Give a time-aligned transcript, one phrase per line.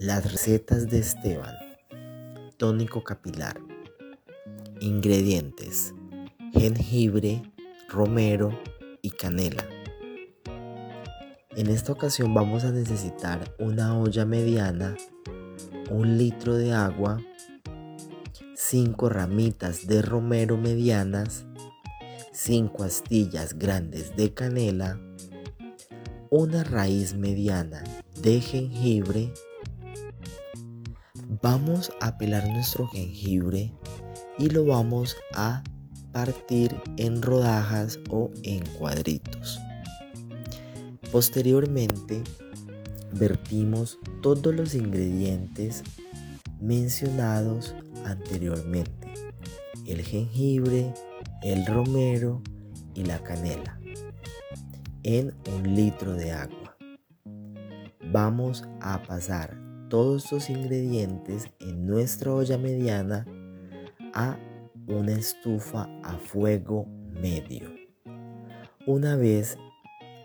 [0.00, 1.54] Las recetas de Esteban.
[2.56, 3.60] Tónico capilar.
[4.80, 5.92] Ingredientes.
[6.52, 7.42] Jengibre,
[7.88, 8.56] romero
[9.02, 9.66] y canela.
[11.56, 14.96] En esta ocasión vamos a necesitar una olla mediana,
[15.90, 17.20] un litro de agua,
[18.54, 21.46] 5 ramitas de romero medianas,
[22.32, 25.00] 5 astillas grandes de canela,
[26.30, 27.82] una raíz mediana
[28.22, 29.32] de jengibre.
[31.42, 33.72] Vamos a pelar nuestro jengibre
[34.38, 35.62] y lo vamos a
[36.12, 39.60] partir en rodajas o en cuadritos.
[41.12, 42.22] Posteriormente,
[43.12, 45.82] vertimos todos los ingredientes
[46.60, 49.08] mencionados anteriormente.
[49.86, 50.92] El jengibre,
[51.42, 52.42] el romero
[52.94, 53.78] y la canela
[55.02, 56.67] en un litro de agua.
[58.10, 59.54] Vamos a pasar
[59.90, 63.26] todos estos ingredientes en nuestra olla mediana
[64.14, 64.38] a
[64.86, 66.86] una estufa a fuego
[67.20, 67.70] medio.
[68.86, 69.58] Una vez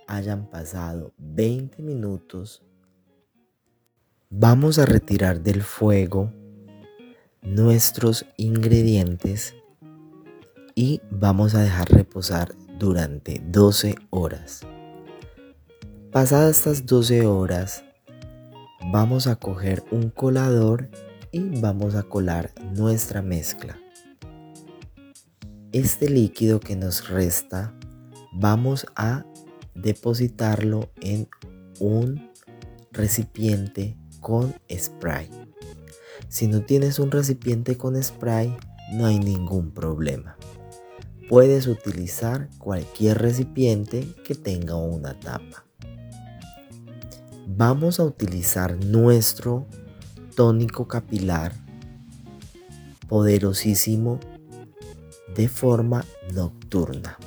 [0.08, 2.64] hayan pasado 20 minutos,
[4.30, 6.31] vamos a retirar del fuego
[7.42, 9.56] nuestros ingredientes
[10.73, 14.66] y vamos a dejar reposar durante 12 horas.
[16.14, 17.83] Pasadas estas 12 horas,
[18.92, 20.92] vamos a coger un colador
[21.31, 23.80] y vamos a colar nuestra mezcla.
[25.72, 27.73] Este líquido que nos resta,
[28.31, 29.25] vamos a
[29.73, 31.28] depositarlo en
[31.80, 32.30] un
[32.91, 35.31] recipiente con spray.
[36.28, 38.56] Si no tienes un recipiente con spray,
[38.91, 40.38] no hay ningún problema.
[41.28, 45.66] Puedes utilizar cualquier recipiente que tenga una tapa.
[47.56, 49.68] Vamos a utilizar nuestro
[50.36, 51.54] tónico capilar
[53.08, 54.20] poderosísimo
[55.36, 57.18] de forma nocturna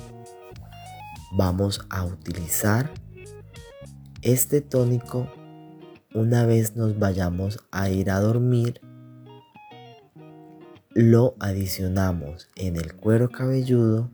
[1.31, 2.89] vamos a utilizar
[4.21, 5.31] este tónico
[6.13, 8.81] una vez nos vayamos a ir a dormir.
[10.95, 14.09] Lo adicionamos en el cuero cabelludo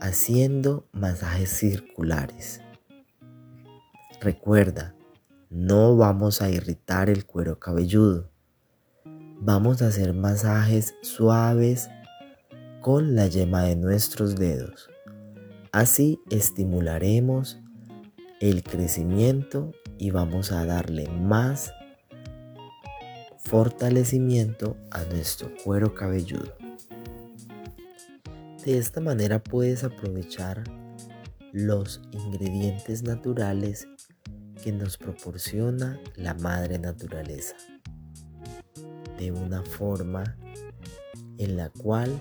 [0.00, 2.62] haciendo masajes circulares.
[4.20, 4.94] Recuerda,
[5.50, 8.30] no vamos a irritar el cuero cabelludo.
[9.38, 11.88] Vamos a hacer masajes suaves
[12.80, 14.88] con la yema de nuestros dedos.
[15.72, 17.60] Así estimularemos
[18.40, 21.72] el crecimiento y vamos a darle más
[23.38, 26.54] fortalecimiento a nuestro cuero cabelludo.
[28.64, 30.64] De esta manera puedes aprovechar
[31.52, 33.86] los ingredientes naturales
[34.62, 37.56] que nos proporciona la madre naturaleza
[39.18, 40.36] de una forma
[41.38, 42.20] en la cual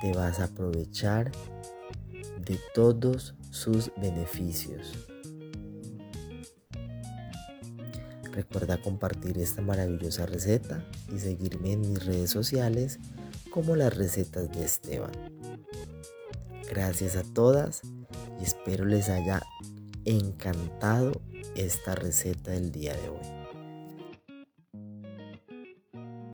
[0.00, 1.30] te vas a aprovechar
[2.44, 4.92] de todos sus beneficios.
[8.32, 10.84] Recuerda compartir esta maravillosa receta
[11.14, 12.98] y seguirme en mis redes sociales
[13.50, 15.12] como las recetas de Esteban.
[16.68, 17.82] Gracias a todas
[18.40, 19.40] y espero les haya
[20.04, 21.20] encantado
[21.56, 23.33] esta receta del día de hoy.